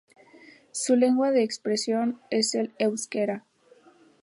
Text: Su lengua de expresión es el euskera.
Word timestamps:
Su 0.71 0.95
lengua 0.95 1.29
de 1.29 1.43
expresión 1.43 2.19
es 2.31 2.55
el 2.55 2.73
euskera. 2.79 3.45